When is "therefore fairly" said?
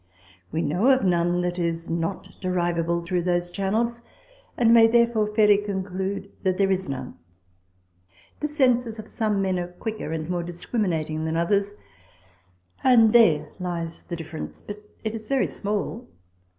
4.87-5.57